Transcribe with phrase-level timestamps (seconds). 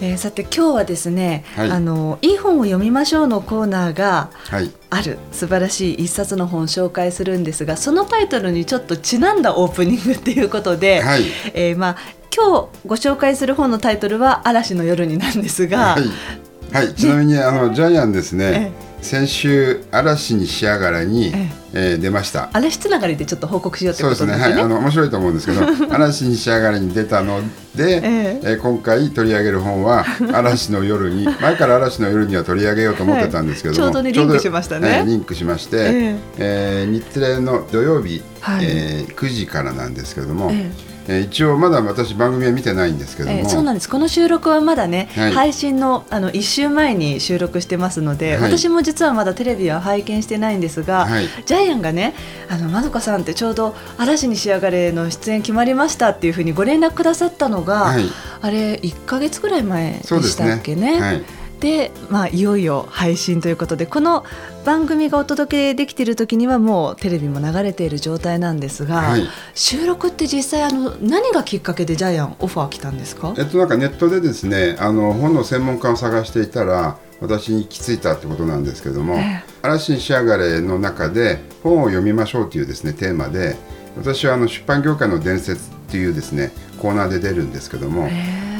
[0.00, 4.70] えー、さて今日はですね、はい、あのいい本を読みましょうのコーナーがはい。
[4.90, 11.24] ある素晴らしい一冊の本を紹介するんですがそのタイトルにちょっとちなんだオープニングっていうことで、はい。
[11.52, 11.96] えーまあ
[12.34, 18.72] 今日ご紹介する本のタイトルは嵐の夜になんですが、はい、はい、ちなみにあのジャイアンですね。
[18.84, 21.94] え先週嵐にしやがらに、ええ。
[21.94, 22.48] ー出ました。
[22.52, 24.32] 嵐つながりでちょっと報告しようってそうですね。
[24.32, 24.74] はいことですよね。
[24.74, 25.60] あの面白いと思うんですけど
[25.94, 27.40] 嵐にしやがらに出たの
[27.76, 28.48] で、ええ。
[28.54, 35.04] ー今回取り上げる本は嵐の夜に 前から嵐の夜には取り上げようと思ってたんですけどちょうどねリンクしましたね。
[35.06, 36.86] リンクしまして、ええ。
[36.88, 38.64] ー日テレの土曜日、はい。
[38.66, 43.88] えー9時からなんですけれども、ええー一応まだ私番組は見てないんですけども、えーそうなんです。
[43.88, 45.32] この収録はまだね、はい。
[45.32, 48.52] 配信のあの1週前に収録してますので、はい。
[48.52, 51.28] 私も実はまだテレビは拝見してないんですが、はい。
[51.46, 52.14] ジャイアンがね
[52.48, 58.04] 「あのまどかさんってちょうど嵐に仕上がれ」の出演決まりましたっていうふうにご連絡くださったのが、はい。
[58.40, 61.24] あれ1か月ぐらい前でしたっけね？
[61.58, 64.24] はいで、まあ、いよいよ配信ということでこの
[64.64, 69.24] 番組がお届けできている時にはもうテレビも流れている状態なんですが、はい。
[69.54, 73.34] 収録って実際あの何がきっかけでジャイアンオファー来たんですか？
[73.36, 83.56] えっとなんかネットでですねあの本の専門家を探していたら私に行き着いたってことなんですけどもえ「嵐に仕上がれ」の中で本を読みましょうというですねテーマで
[83.96, 88.08] 私はあの出版業界の伝説っていうですねコーナーで出るんですけども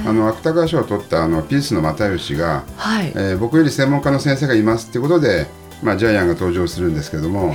[0.08, 5.46] あの芥川賞を取ったあのピースの又吉が、はい、えー僕より専門家の先生がいますっていうことで、
[5.82, 7.54] まあ、ジャイアンが登場するんですけども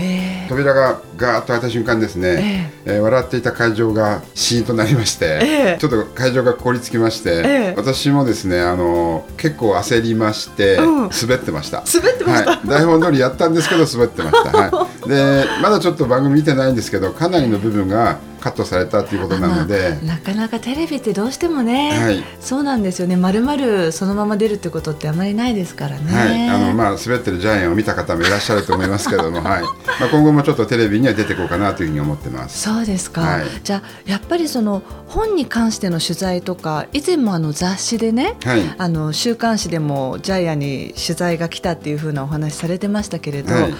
[0.50, 5.78] 扉がガーッと開いた瞬間ですね、えー笑っていた会場がシーンとなりまして、ええ。
[5.80, 7.73] ちょっと会場が凍りつきまして、ええ。
[7.78, 11.09] 私もですねあの結構焦りまして、うん。
[11.09, 11.84] 滑ってました。
[11.94, 12.52] 滑ってました。
[12.52, 22.23] はい、台本通りやったんですけど滑ってました、はい、 でまだちょっと番組見てないんですけどかなりの部分がカットされたということなので、まあなかなかテレビってどうしてもね、はい。
[22.41, 23.16] そうなんですよね。
[23.16, 26.13] まるまるそのまま出るってことってあまりないですからね。
[26.13, 31.53] はい、あのまあ滑ってるジャイアンを見た方もいらっしゃると思いますけども、はい、まあ今後もちょっとテレビには出ていこうか。
[31.58, 32.62] なというふうに思ってます。
[32.62, 33.46] そうですか、はい。
[33.64, 43.74] じゃあやっぱりその本に関しての取材とか以前もあの雑誌でねはい、あの週刊誌でもジャイアンに取材が来たっていう風なお話されてましたけれど、はい。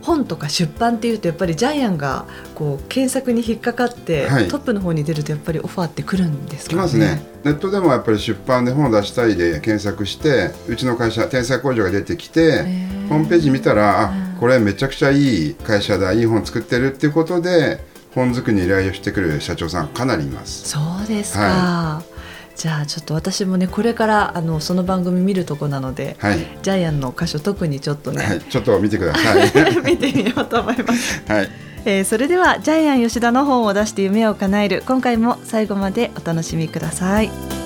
[0.00, 2.24] 本とか出版っていうとやっぱりジャイアンが
[2.54, 4.48] こう検索に引っかかって、はい。
[4.48, 7.20] トップの方に出るとやっぱりオファーって来るんですか来ますね。
[7.44, 12.62] ネットでもやっぱり出版で本を出したいで検索して、うちの会社天才工場が出てきて
[13.08, 17.80] ホームページ見たら、あうんこれめちゃくちゃいい会社だ、いい本作ってるっていうことで、
[18.14, 20.68] 本作りに依頼をしてくる社長さんかなりいます。
[20.68, 22.02] そうですか、は
[22.56, 29.52] じゃあちょっと私もねこれからあのその番組見るとこなので、はい、ジャイアンの箇所特にちょっとね、はい、ちょっと見てください。
[29.86, 31.22] 見てみようと思います。
[31.30, 31.48] はい、
[31.84, 37.57] えーそれではジャイアン吉田の本を出して夢を叶える今回も最後までお楽しみください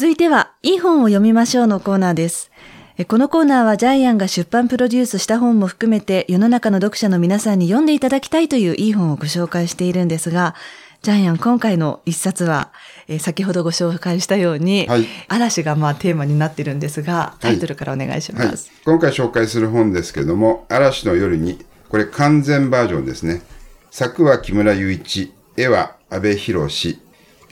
[0.00, 2.50] 続いてはいい本を読みましょうのコーナーです。
[2.96, 10.54] えーこのコーナーはジャイアンが出版プロデュースした本も含めて世の中の読者の皆さんに読んでいただきたいといういい本をご紹介しているんですが
[11.02, 12.72] ジャイアン今回の一冊は、
[13.08, 15.04] えー先ほどご紹介したように、はい。
[15.28, 18.46] 嵐がまあテーマになっているんですがタイトルからお願いしはい。
[18.48, 21.58] ます、、今回紹介する本ですけども「嵐の夜に」
[21.90, 23.42] これ完全バージョンですね。
[23.90, 26.70] 作は木村雄一絵は阿部寛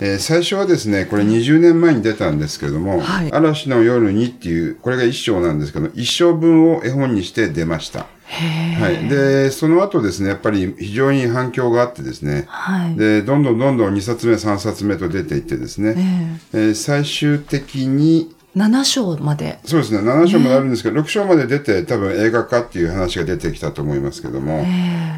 [0.00, 3.32] えー最初はですねこれ20年前に出たんですけども「はい。
[3.32, 8.06] 嵐の夜に」っていうこれが一章なんですけど一章分を絵本にして出ました。
[8.28, 12.96] はい、でその後ですねやっぱり非常に反響があってですね、はい。
[12.96, 16.74] でどんどんどんどん2冊目3冊目と出ていってですね、えー。
[16.74, 19.58] 最終的に7章まで。
[19.64, 24.64] そうですね、7章まであるんですけど、6章まで出て、多分映画化っていう話が出てきたと思いますけども、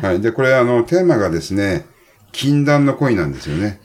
[0.02, 1.86] はい、で、これ、あの、テーマがですね、
[2.32, 3.80] 禁断の恋なんですよね。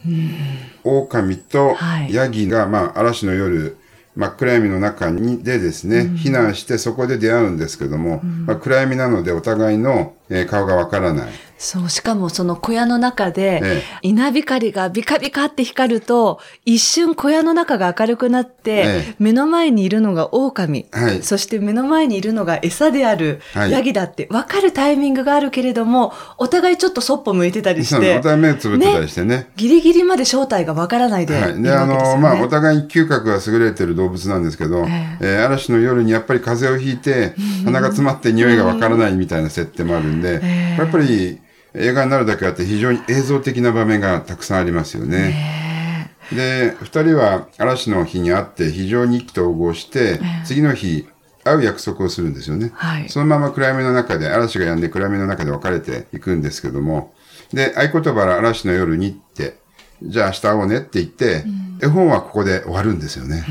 [0.86, 2.14] 狼とはい。
[2.14, 3.78] ヤギが、まあ、嵐の夜、
[4.16, 11.30] 真っ暗闇の中にでですね、避難してそこで出会うんですけども、まあ、暗闇なのでお互いの、えー顔がわからない。
[11.58, 19.16] そう、しかもその小屋の中で、え稲光がビカビカって光ると、一瞬小屋の中が明るくなって、ええ。
[19.20, 21.24] 目の前にいるのが狼、はい。
[21.24, 23.72] そして目の前にいるのが餌であるはい。
[23.72, 29.48] ヤギだって分かるタイミングがあるけれども、お互いちょっとそっぽ向いてたりしてお、互い目をつぶってたりしてね。
[29.56, 31.38] ギリギリまで正体が分からないでい。
[31.38, 31.56] るわはい。
[31.56, 31.86] けで、あ。
[31.86, 35.26] の、まあ、お互いに嗅覚が優れてる動物なんですけど、ええ。
[35.26, 40.82] ー嵐の夜にやっぱり風邪をひいて、鼻が詰まって匂いがわからないみたいな設定もあるんで、ええ。
[40.82, 41.40] やっぱり
[41.76, 46.12] 映画になるだけあって非常に映像的な場面がたくさんありますよね。
[46.32, 51.08] で、二人は嵐の日に会って非常に意気投合して、次の日、
[51.44, 52.72] 会う約束をするんですよね。
[52.74, 57.14] はいそのまま暗闇の中で、嵐が止んで暗闇の中で別れていくんですけども、
[57.54, 59.58] で、合言葉は嵐の夜にって、
[60.02, 61.46] じゃあ明日会おうねって言って、
[61.82, 63.46] 絵本はここで終わるんですよね。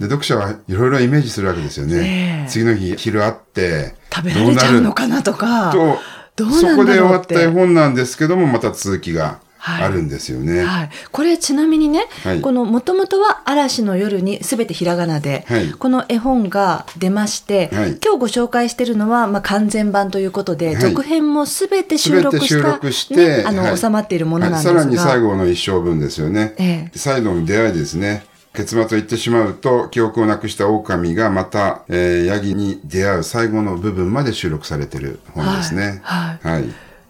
[0.00, 2.42] で、読者はいろいろイメージするわけですよね。
[2.42, 5.98] ええ次の日、昼会って、食べられちゃうのかなとか、と、
[6.36, 10.62] どうなんだろうそこで終わった絵本なんですけども、また続きがあるんですよね。
[10.62, 12.40] はい、これちなみにね、はい。
[12.40, 15.70] このもともとは嵐の夜にすべてひらがなで、はい。
[15.72, 17.98] この絵本が出まして、はい。
[18.02, 20.76] 今日ご紹介しているのは、まあ、完全版ということで、はい。
[20.76, 23.78] 続編もすべて収録した全て収録してね、あの、はい。
[23.78, 24.82] 収まっているものなんですが、はい。
[24.84, 26.54] さらに最後の一生分ですよね。
[26.58, 26.98] ええ。
[26.98, 28.24] 最後の出会いですね。
[28.56, 36.00] 結末を言ってしまうと、記憶をなくした狼がまた、えーヤギに出会う最後の部分まで収録されている本ですね。
[36.02, 36.64] はいはい。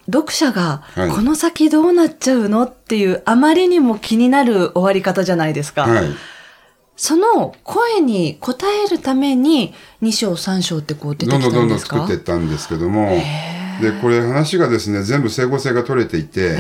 [0.07, 5.83] 読者が、はいこの先どうなっちゃうのっていう、あまりにも気になる終わり方じゃないですか。
[5.83, 6.09] はい。
[6.97, 8.55] その声に応
[8.87, 13.17] えるために、2章3章ってこう出てきたどんどんどんどんんですか作っていったんですけども、
[13.81, 16.57] で、これ話がですね、全部整合性が取れていて、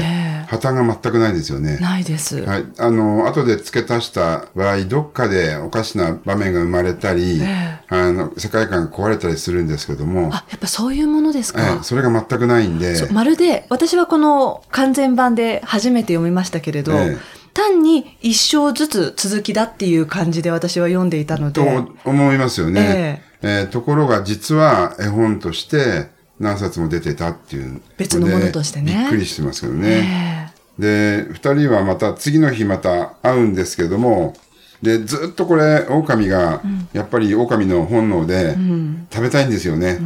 [0.48, 1.78] 破綻が全くないですよね。
[1.78, 2.40] ないです。
[2.42, 2.64] はい。
[2.78, 11.62] あの、後で付け足した場合、どっかでおかしな場面が生まれたり、えあの、世界観が壊れたりするんですけども、あ、やっぱそういうものですか。
[11.62, 17.16] はい、それが全くないんで、まるで、私はこの完全版で初めて読みましたけれど、え
[17.56, 23.22] 単に一章ずつ続きだっていう感じで私は読んでいたので、と思いますよね。
[23.42, 27.80] えーところが実は絵本として何冊も出てたっていう。
[27.96, 28.92] 別のものとしてね。
[28.92, 30.52] びっくりしてますけどね。
[30.78, 34.34] で、二人はまた次の日また会うんですけども、
[34.82, 36.62] で、ずっとこれ、狼が、
[36.92, 38.56] やっぱり狼の本能で
[39.10, 39.98] 食べたいんですよね。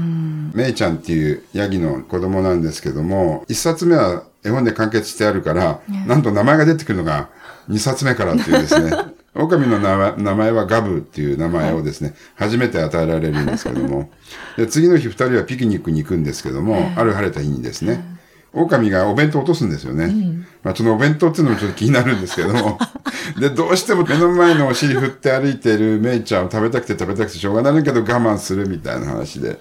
[0.54, 7.28] めいちゃんっていうヤギの子供なんですけども、一冊目は絵本で完結してあるから、なんと名前が出てくるのが
[7.68, 8.90] 二冊目からっていうですね。
[9.44, 14.10] 狼の名前名前はガブっていう名前をですね、初めて与えられるんですけども、
[14.56, 18.18] で次の日二人はピクニックに行くんですけども、ある晴れた日にですね、
[18.52, 20.46] 狼がお弁当を落とすんですよね。
[20.62, 22.78] まあ、そのお弁当っていうのもちょっと気になるんですけども。
[23.38, 29.58] で、どうしても目の前のお尻振って歩いてるメイちゃんを食べたくて食べたくてしょうがないけど我慢するみたいな話で。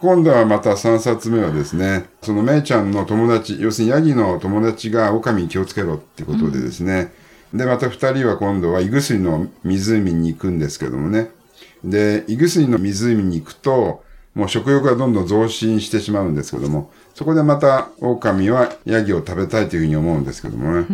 [0.00, 7.12] 今度はまた3冊目はですね、そのメイちゃんの友達、要するにヤギの友達が狼に気をつけろってことでですね、
[7.52, 11.30] で、また2人は今度は胃薬の湖に行くんですけどもね。
[11.84, 14.02] で、胃薬の湖に行くと、
[14.34, 20.86] もう食欲がどんどん増進してしまうんですけども、そこでまた狼はヤギを食べたいというふうに思うんですけどもね。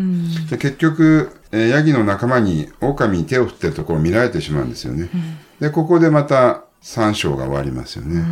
[0.50, 5.10] で結局、えーヤギの仲間に狼に手を振ってるところを見られてしまうんですよね。
[5.60, 8.24] で、ここでまた3章が終わりますよね。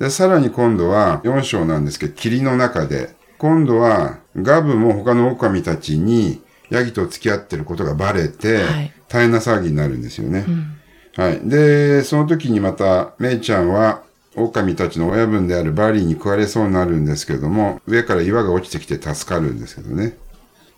[0.00, 10.46] で、さらに今度は4章なんですけど、霧の中で、今度はガブも他の狼たちにヤギと付き合ってることがバレて、はい大変な騒ぎになるんですよね。
[11.16, 11.40] はい。
[11.46, 14.02] で、その時にまた、メイちゃんは、
[14.34, 20.16] 狼たちの親分であるバリーに食われそうになるんですけども、上から岩が落ちてきて助かるんですけどね。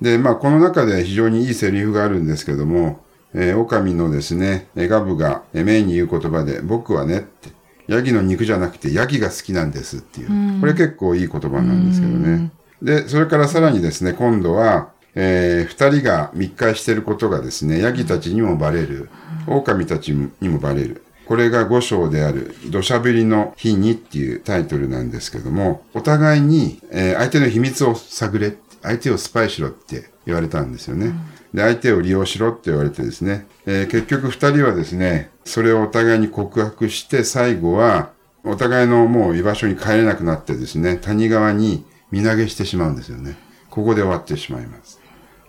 [0.01, 3.05] で、まあ、この中で非常にいいセリフがあるんですけども、
[3.35, 7.51] えー狼のですね、えーガブが、えーメイに言う言葉で、僕はねって、
[7.87, 10.61] ヤギの肉じゃなくてヤギが好きなんですっていう。
[10.61, 12.51] これ結構いい言葉なんですけどね。
[12.83, 19.09] で、それからさらにですね、今度は、えー二人が密会していることがですね、ヤギたちにもバレる。
[19.47, 21.03] 狼たちにもバレる。
[21.27, 31.15] これが五章である、土砂降りの日にっていうタイトルなんですけども、お互いに、えー相手の秘密を探れ、相手をスパイしろって言われたんですよね。
[31.55, 38.11] で、相手を利用しろって言われてですね、えー結局二人はですね、それをお互いに告白して、最後は、
[38.47, 43.37] お互いのもう居場所に帰れなくなってですね、谷川に身投げしてしまうんですよね。
[43.71, 45.01] ここで終わってしまいます。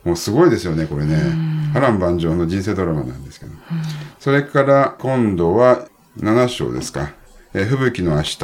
[0.06, 1.16] もうすごいですよね、これね。
[1.74, 3.52] 波乱万丈の人生ドラマなんですけど。
[4.20, 5.88] それから今度は
[6.20, 7.14] 7章ですか。
[7.54, 8.40] えー吹雪の明日。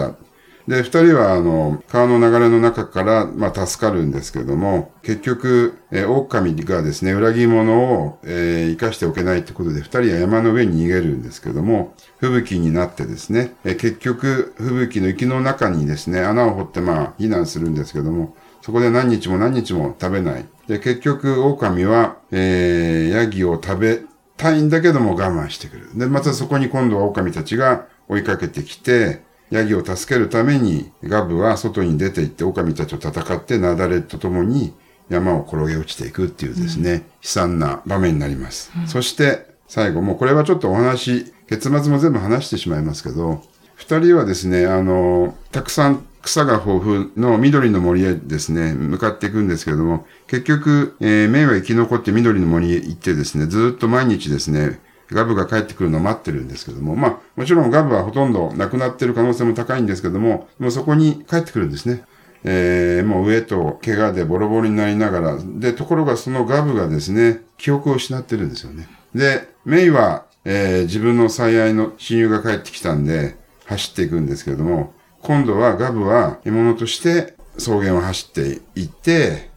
[0.67, 20.45] で、二人はあの、川の流れの中から、まあ、助かるんですけども、結局、えー狼がですね、裏切り者を、えー生かしておけないってことで、二人は山の上に逃げるんですけども、吹雪になってですね、えー結局、吹雪の雪の中にですね、穴を掘ってまあ、避難するんですけども、そこで何日も何日も食べない。
[20.71, 24.03] で、結局、狼は、えー、ヤギを食べ
[24.37, 25.99] たいんだけども我慢してくる。
[25.99, 34.73] で、またそこに今度は狼たちが追いかけてきて、ヤギを助けるために、ガブは外に出て行って狼たちと戦って、ナダレと共に
[35.09, 38.71] 山を転げ落ちていくっていうですね、うん、悲惨な場面になります。
[38.79, 43.43] うん、そして、最後、もうこれはちょっとお話、結末も全部話してしまいますけど、
[43.75, 54.79] 二人はですね、あの、たくさん草が豊富の緑の森へですね、向かっていくんですけれども、結局、えー、メイは生き残って緑の森へ行ってですね、ずっと毎日ですね、
[55.11, 62.03] ガブが帰ってくるのを待ってるんですけども、まあ、もちろんガブはほとんど亡くなってる可能性も高いんですけども、もうそこに帰ってくるんですね。
[62.43, 68.87] えー、もう上と怪我でボロボロになりながら、で、ところがそのガブがですね、記憶を失ってるんですよね。
[69.13, 73.35] で、メイは、えー、自分の最愛の親友が帰ってきたんで、
[73.65, 79.49] 走っていくんですけども、今度はガブは獲物として草原を走っていって、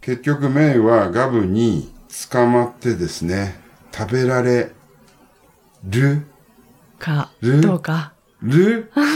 [0.00, 1.92] 結局メイはガブに
[2.30, 3.58] 捕まってですね、
[3.92, 4.72] 食べられ
[5.88, 6.26] る？
[6.98, 8.12] か、どうか？
[8.42, 9.06] る、はい、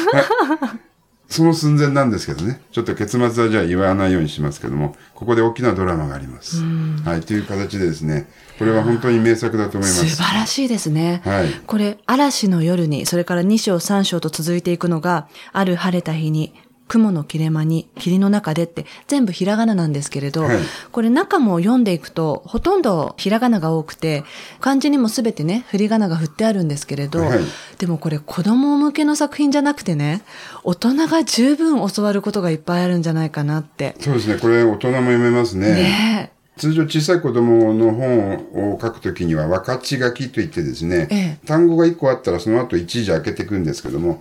[1.31, 2.61] その寸前なんですけどね。
[2.73, 6.63] ちょっと結末はじゃあ言わないようにしますけども、ここで大きなドラマがあります。
[7.05, 10.09] はい、という形でですね、これは本当に名作だと思います。
[10.09, 11.23] 素晴らしいですね。
[11.25, 11.49] はい。
[11.67, 16.53] これ、嵐の夜に、それから2章3章と続いていくのが、ある晴れた日に、
[16.91, 20.59] 雲の切れ間に霧の中でって全部ひらがななんですけれど、はい、
[20.91, 24.25] これ中も読んでいくとほとんどひらがなが多くて
[24.59, 27.39] 漢字にもすべてね振り仮名が振ってあるんですけれど、はい、
[27.79, 30.23] でもこれ子供向けの作品じゃなくてね
[30.65, 33.95] 大人が十分教わることがいっぱいあるんじゃないかなって。
[34.01, 34.41] そうですね。
[34.41, 35.75] これ大人も読めますね。
[35.75, 36.33] ね。
[36.57, 44.21] 通常小さい子供の本を書くときには分かち書きといってですね、ええ、単語が1個あったらその後一字空けていくんですけども、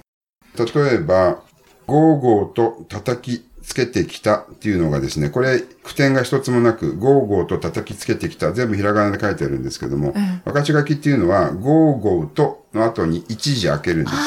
[0.58, 1.42] 例えば、
[1.90, 10.14] ゴーゴーと叩きつけてきたっていうのがですね、これ、句点が一つもなく、ゴーゴーと叩きつけてきた、全部ひらがなで書いてあるんですけども、
[10.46, 14.18] 分かち書きっていうのは、ゴーゴーとの後に一字空けるんです。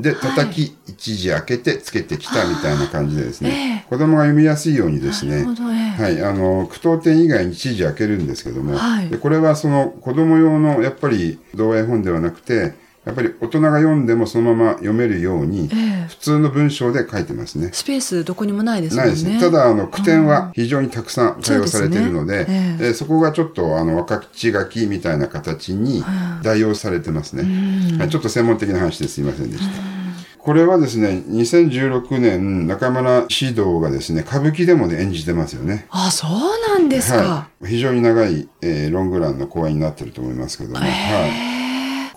[0.00, 8.78] で、叩き、一字空けてつけてきたみたいな感じでですね、子供が読みやすいようにですね、はい、あの、句読点以外に一字空けるんですけども、
[9.10, 15.68] でこれはその子供用の、やっぱり、童話絵本ではなくて、やっぱり大人が読んでもそのまま読めるように、
[16.08, 17.70] 普通の文章で書いてますね。
[17.72, 19.02] スペースどこにもないですね。
[19.02, 19.40] ないです。
[19.40, 26.04] ただ、あの、句点は非常にたくさん対応されているので、そ、ねえー、そこがちょっと、あの、若口書きみたいな形に
[26.42, 27.98] 代用されてますね。
[27.98, 30.00] はい、ちょっと専門的な話ですいませんでした。
[30.36, 35.86] これはですね、2016年、中村獅童がですね、歌舞伎でもね、演じてますよね。
[35.88, 36.30] あ、そう
[36.68, 37.18] なんですか。
[37.18, 40.76] はい、非常に長い、えー、ロングランの公演になってると思いますけども。
[40.76, 41.59] はい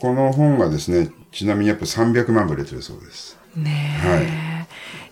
[0.04, 3.38] この本がですね、ちなみにやっぱ300万部売れてるそうです。
[3.56, 4.26] ねはい。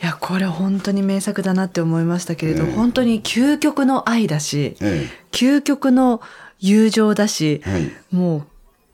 [0.03, 6.19] いや、これ本当に名作だなって思いましたけれど、えー、本当に究極の愛だし、えー、究極の
[6.59, 8.45] 友情だし、はい、も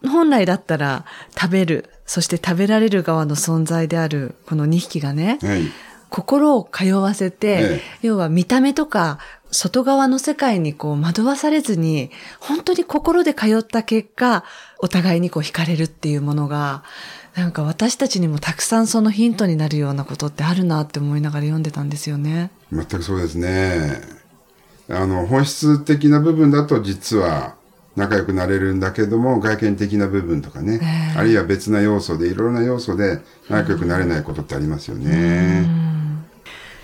[0.03, 1.03] う、本来だったら
[1.35, 5.63] 食べる、そして食べられる側の存在であるこの2匹がね、はい、
[6.09, 7.59] 心を通わせて、え
[8.03, 9.17] え、要は見た目とか
[9.51, 14.43] 外側の世界にこう惑わされずに、本当に心で通った結果、
[14.79, 16.83] お互いにこう惹かれるっていうものが、
[17.35, 22.51] なんか私たちにもたくさんそのヒントになるようなことってあるなって思いながら読んでたんですよね。
[22.71, 24.01] 全くそうですね。
[24.89, 27.55] あの、本質的な部分だと実は
[27.95, 30.79] 仲良くなれるんだけども、外見的な部分とかね、
[31.13, 35.67] えー、あるいは別な要素で、いろいろな要素で仲良くなれないことってありますよね。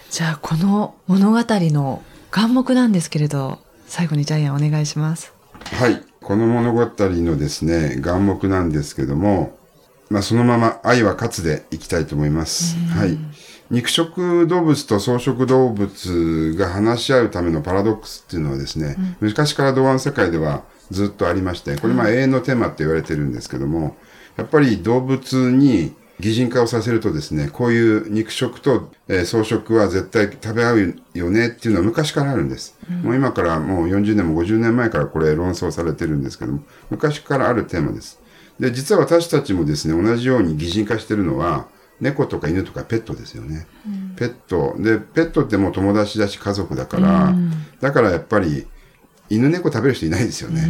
[0.10, 2.03] じゃあ、この物語の
[2.36, 5.34] 眼目なんですけれど、最後にジャイアンお願いします。
[5.66, 6.02] はい。
[6.20, 9.56] この物語のですね、眼目なんですけども、
[10.10, 12.75] まあ、そのまま愛は勝つでいきたいと思います。
[12.90, 13.20] はい。
[13.70, 23.96] 肉食動物と草食動物が話し合うためのパラドックスっていうのはですね、うん、昔から童話の世界ではずっとありまして、これまあ永遠のテーマって言われてるんですけども、
[24.38, 32.77] やっぱり動物に擬人化をさせるとですね、こういう肉食と、えー、草食は絶対食べ合うよねっていうのは昔からあるんです。
[32.89, 38.22] うん、もう今からもう40年も50年前からこれ論争されてるんですけども、昔からあるテーマです。
[38.60, 41.67] で、実は私たちもですね、同じように擬人化してるのは、
[42.00, 43.65] 猫とか犬とかペットですよね。
[43.88, 44.75] うん、ペット。
[44.77, 48.67] で、ペットってもう友達だし家族だから、うん、だからやっぱり
[49.29, 50.70] 犬猫食べる人いないですよね。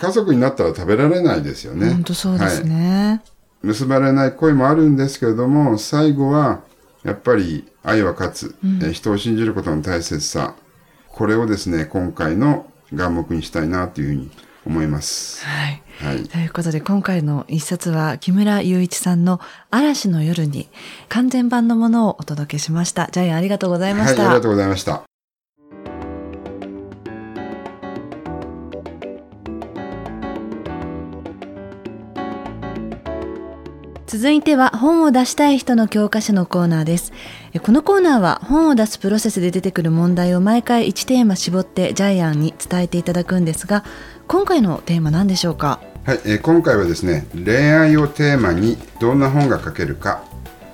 [0.00, 1.90] 家族になったら食べられないですよね。
[1.90, 3.20] 本当そうですね。
[3.24, 3.35] はい
[3.66, 6.60] 結ばれない恋もあるんですけれども、最後は、
[7.04, 10.54] やっぱり愛は勝つ、うん、え人を信じることの大切さ、
[11.08, 14.30] これをですね、今回の眼目にしたいなというふうに
[14.66, 15.44] 思います。
[15.44, 15.82] はい。
[15.98, 20.68] はい、ということで今回の一冊は木村雄一さんの嵐の夜に
[21.08, 23.08] 完全版のものをお届けしました。
[23.12, 24.22] ジャイアンありがとうございました。
[24.22, 25.15] はい、ありがとうございました。
[34.06, 37.12] 続いては本を出したい人の教科書のコーナーです。
[37.60, 43.84] このコーナーは本を出すプロセスで出てくる問題を毎回1テーマ絞ってジャイアンに伝えていただくんですが、
[44.28, 45.80] 今回のテーマ何でしょうか？
[46.04, 50.22] はい、えー、今回はですね、恋愛をテーマにどんな本が書けるか。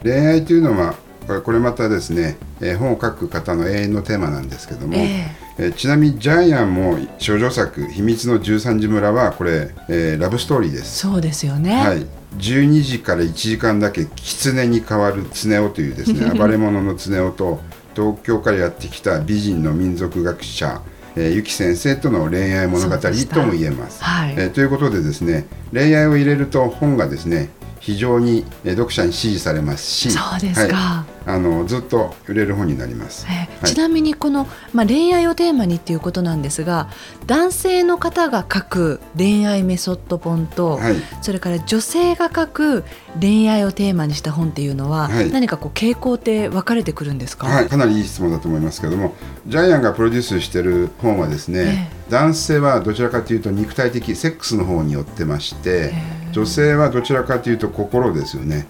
[0.03, 0.95] 恋愛というのは
[1.43, 10.99] これまたですね、えー、本を書く方の永遠のテーマなんですけども、えー、えー、ちなみにジャイアンも少女作「秘密の13時村は」これ、えー、ラブストーリーです。
[10.99, 12.07] そうですよね、はい、
[12.39, 17.61] 12時から1時間だけ狐に変わる常雄というですね 暴れ者の常雄と
[17.95, 20.81] 東京からやってきた美人の民族学者
[21.15, 27.51] えー、ゆき先生との恋愛物語とも言えます、はい、えー、ということでですね恋愛を入れると本がですね
[27.83, 36.89] 非常に読者に支持されますしそうですか、はい、あのずっと売れる本になります、はい、ちなみにこの、まあ、恋愛をテーマにっていうことなんですが
[37.27, 42.85] 男性の方が書く恋愛メソッド本と、はい、それから女性が書く
[43.21, 49.15] 恋愛をテーマにした本っていうのは、何かこう傾向って分かれてくるんですか、はい、かなりいい質問だと思いますけども
[49.49, 58.67] ジャイアンがプロデュースしている本はですね、えー、男性はどちらかというと肉体的セックスの方によってまして、えー女性はどちらかというと心ですよね。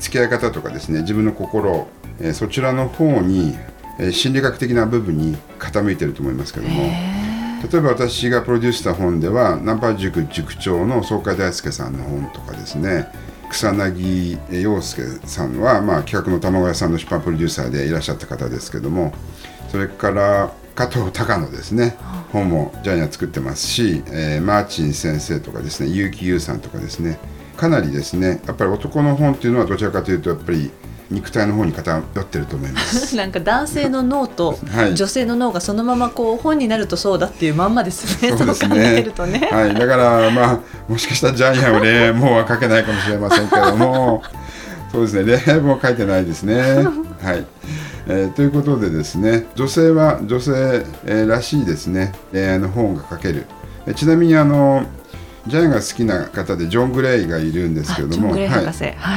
[0.00, 1.86] 付き合い方とかですね自分の心、
[2.20, 3.56] えー、そちらの方に、
[3.98, 6.84] えー、心理学的な部分に傾いてると思いますけども。
[7.72, 13.08] 例えば私がプロデュースした本ではナンパ塾塾長の総海大輔さんの本とかですね。
[13.50, 19.14] 草薙陽介さんは、まあ、企画の卵屋さんの出版プロデューサーでいらっしゃった方ですけども。
[19.70, 21.96] それから加藤隆野ですね
[22.32, 27.18] 本もジャイアン作ってますし、えー、マーチン先生とかですね結城優さんとかですね
[27.56, 30.70] かなりですねやっぱり男の本っていうのはどちらかというとやっぱり
[31.10, 33.14] 肉体の方に偏ってると思います。
[33.16, 34.58] なんか男性の脳と
[34.94, 38.34] 女性の脳がそのままこう本になるとそうだっていうまんまですね。
[38.36, 39.02] そうですね。
[39.26, 44.22] ね、はい、だからまあもしかしたらジャイアン は恋愛もは書けないかもしれませんけども。
[44.90, 45.38] そうですね。
[45.44, 46.60] 恋愛も書いてないですね。
[47.22, 47.44] はい
[48.06, 52.12] えー、ということでですね女性は女性、えー、らしいですね。
[52.32, 53.46] 恋愛の本が書ける、
[53.86, 54.84] えー、ちなみにあの
[55.46, 58.64] ジャイが好きな方でジョン・グレイがいるんですけども、はい、はい、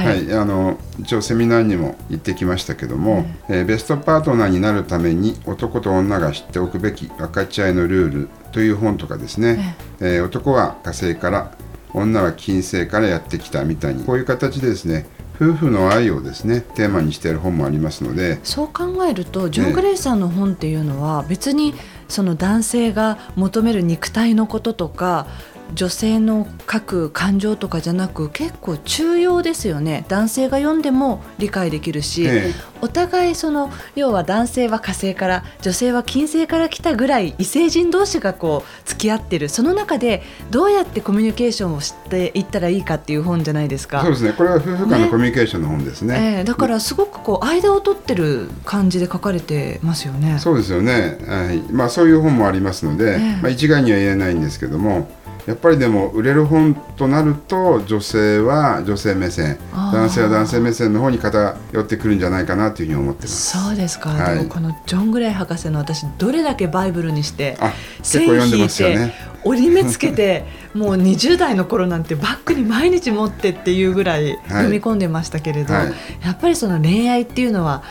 [0.07, 11.55] はい、あの一応セミナーにも行ってきましたけども、えー、ベストパートナーになるために男と女が知っておくべき分かち合いのルールという本とかですね、えー、男は火星から
[11.93, 15.05] 女は金星からやってきたみたいにこういう形でですね
[15.39, 21.73] 夫婦の愛をですねテーマにしている本もありますのでそう考えるとジョン・グレイさんの本っていうのは別に
[22.09, 25.27] その男性が求める肉体のこととか
[25.73, 30.05] 女性の書く感情とかじゃなく結構中庸ですよね。
[30.07, 39.49] 男性が読んでも理解できるし、ええ、お互いその要は男性は火星から女性は金星から来たぐらい異星人同士がこう付き合ってる。
[39.49, 44.01] その中でどうやってコミュニケーションをしていったらいいかっていう本じゃないですか。
[44.01, 44.33] そうですね。
[44.33, 46.37] これは夫婦間のコミュニケーションの本ですね、ね。
[46.39, 50.39] えー、だからすごくこう間を取ってる感じで書かれてますよね。
[50.39, 51.57] そうですよね、はい。
[51.71, 55.09] まあ、そういう本もありますので、えー、まあ、一概には言えないんですけども
[55.47, 63.57] やっぱりでも売れる本となると女性は女性目線男性は男性目線の方に偏ってくるんじゃないかなというふうに思ってます。
[63.57, 67.57] そうですか、はい、このジョン・グレイ博士の私どれだけバイブルにして
[68.03, 69.13] 線引いて、ね、
[69.45, 75.93] 折り目つけて もう20代の頃なんてバッグに毎日持ってっていうぐらい踏み込んでましたけれど、はいはい、
[76.25, 77.83] やっぱりその恋愛っていうのは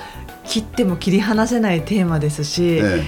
[0.44, 3.04] 切っても切り離せないテーマですし、ええ、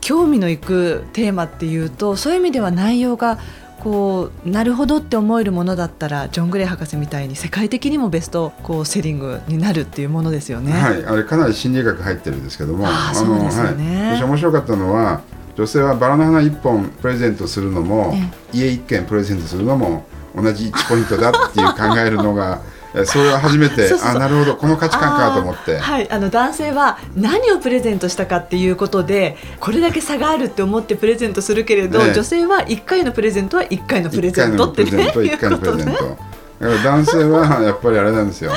[0.00, 3.38] 興味のいくテーマっていうとそういう意味では内容が
[3.80, 10.72] こうなるほどって思えるものだったらジョン・グレイ博士みたいに世界的にもベストこうセリングになるっていうものですよね。
[10.72, 13.38] はい、あれかなり心理学入ってるんですけども、あの、
[13.74, 15.22] ね、はい、私面白かったのは
[15.56, 18.14] 女性はバラの花1本プレゼントするのも、
[18.52, 22.60] 家1軒プレゼントするのも同じ1ポイントだっていう考えるのが
[23.04, 23.90] それは初めて。
[24.02, 24.56] あなるほど。
[24.56, 25.78] この価値観かと思って。
[25.78, 26.10] はい。
[26.10, 34.90] あの男性は何をプレゼントしたかっていうことでこれだけ差があるって思ってプレゼントするけれど、ね、女性は1回のプレゼントは1回のプレゼントってね。
[35.14, 35.96] 1回のプレゼント、ね、
[36.60, 38.52] だから男性は やっぱりあれなんですよ。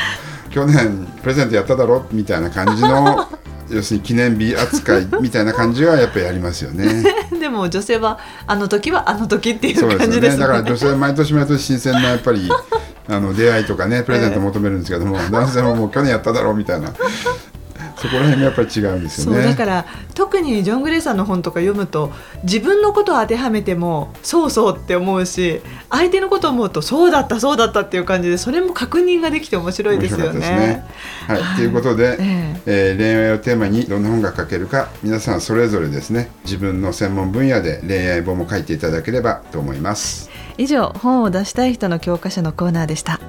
[0.49, 2.05] 去年プレゼントやっただろ？
[2.11, 3.27] みたいな感じの
[3.69, 7.03] 要するに記念日扱いみたいな感じはやっぱりやりますよね。
[7.39, 12.49] でも女性はあの時はあの時っていう感じですね、ね、だから女性は毎年毎年新鮮なやっぱり
[13.07, 16.93] あの出会いとかねプレゼント求めるんですけども、えー、男性ももう去年やっただろうみたいな。
[18.03, 19.43] そこら辺がやっぱり違うんですよね。
[19.43, 22.11] だから特にジョン・グレイさんの本とか読むと
[22.43, 30.39] 自分のことを当てはめてもそうそうって思うし相手のことを思うとそうだったそうだったっていう感じでそれも確認ができて面白いですよね。
[30.39, 30.85] ね。
[31.27, 36.29] はい、と、はい、いうことで、えー、えー、恋愛をテーマにどんな本が書けるか皆さんそれぞれですね。
[36.43, 40.32] 自分の専門分野で恋愛本も書いていただければと思います。
[40.57, 43.19] 以上本を出したい人の教科書のコーナーでした。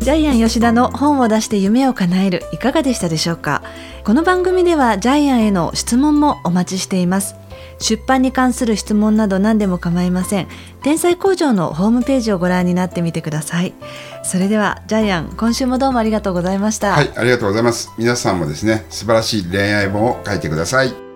[0.00, 3.62] ジャイアン吉田の本を出して夢を叶えるいかがでしたでしょうか？
[4.04, 7.36] この番組ではジャイアンへの質問もお待ちしています。
[7.82, 10.48] 出版に関する質問など何でも構いません。
[10.82, 13.74] 天才工場のホームページをご覧になってみてください。
[14.24, 16.92] それではジャイアン今週もどうもありがとうございました。
[16.92, 21.11] はいありがとうございます皆さんもですね素晴らしい恋愛本を書いてください